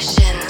[0.00, 0.41] Session.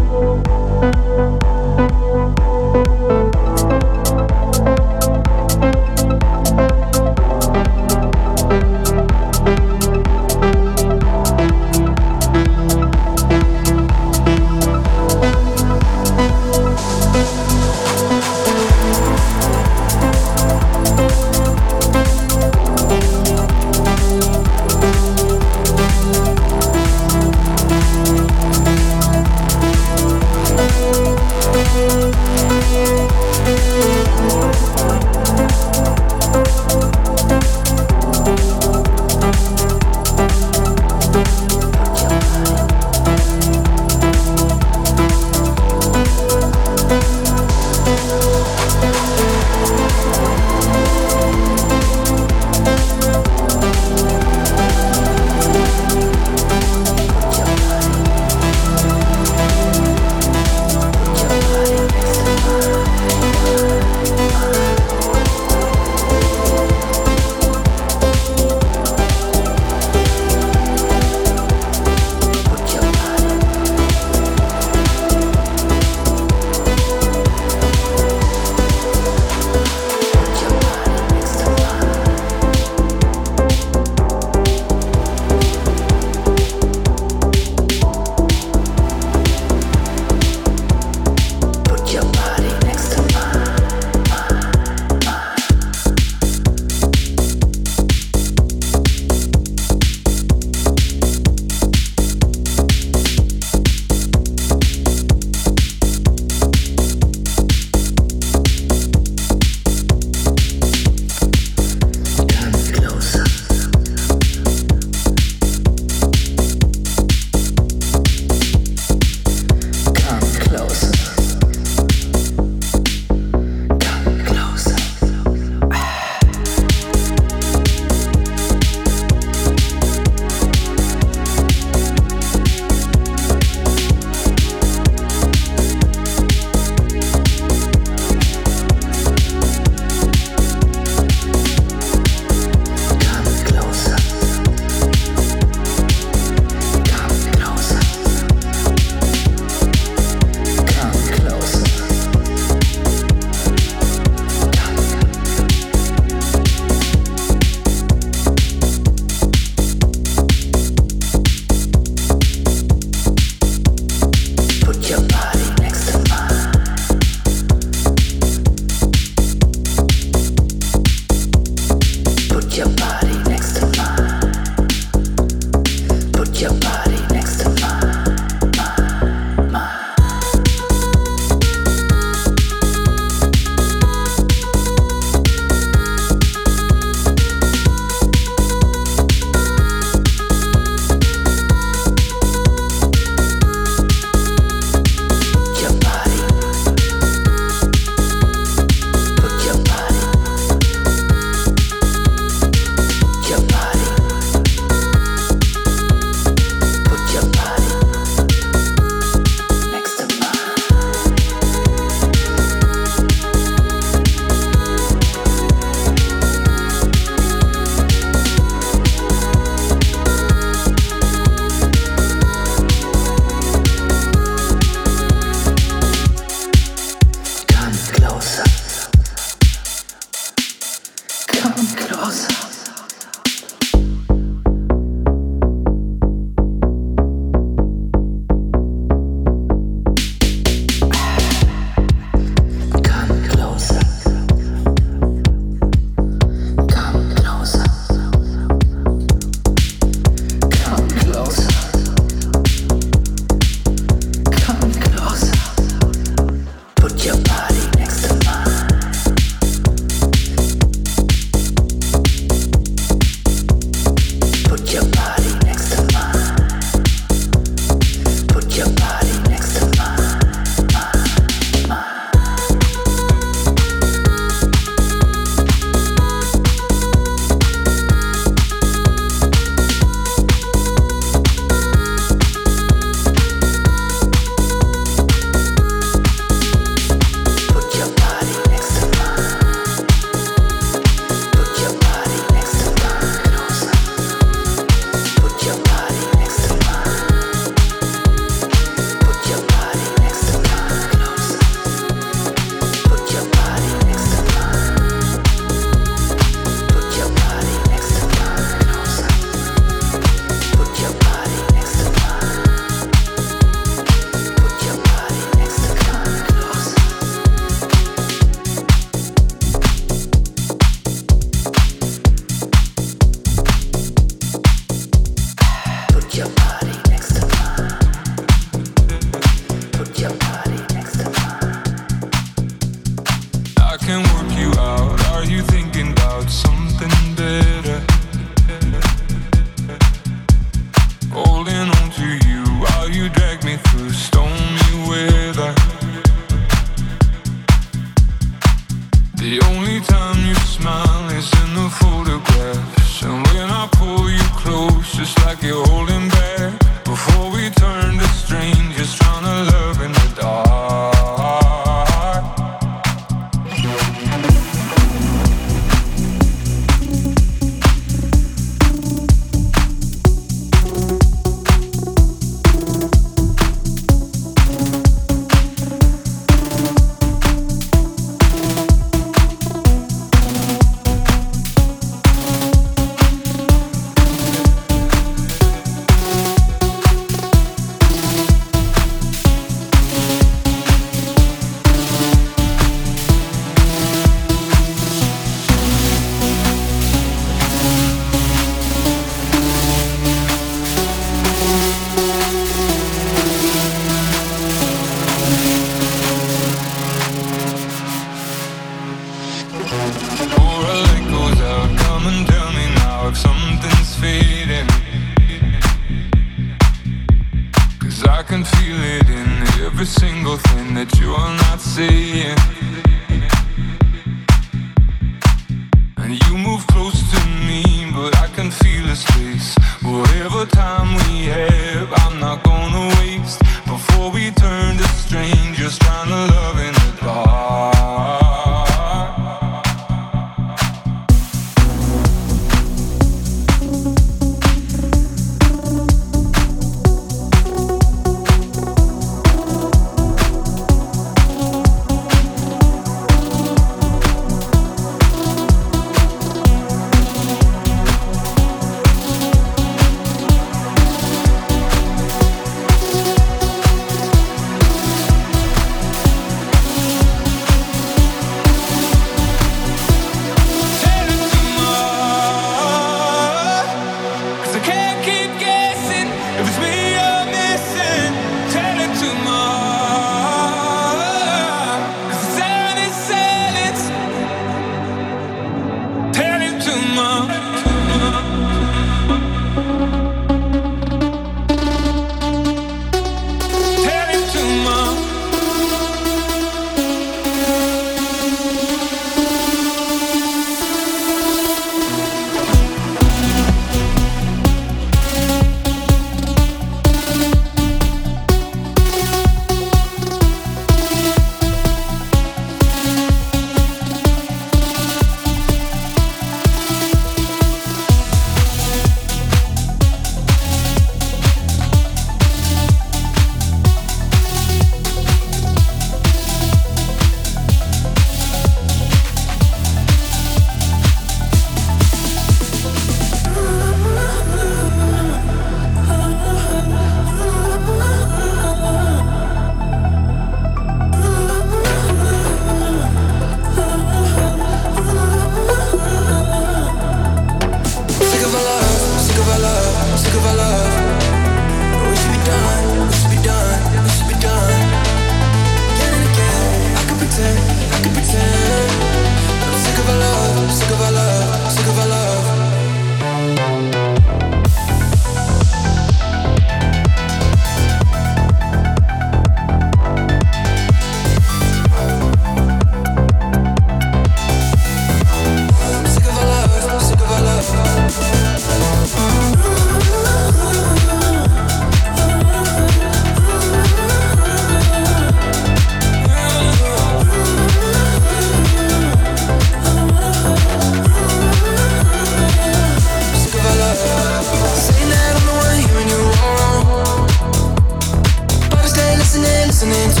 [599.63, 600.00] listening to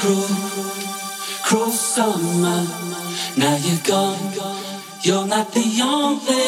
[0.00, 0.28] cruel,
[1.44, 2.66] cruel summer.
[3.36, 4.32] Now you're gone,
[5.02, 6.47] you're not the only